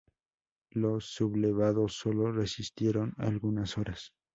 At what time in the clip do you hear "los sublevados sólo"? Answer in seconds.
0.71-2.31